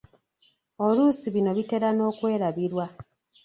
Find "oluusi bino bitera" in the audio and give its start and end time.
0.85-1.87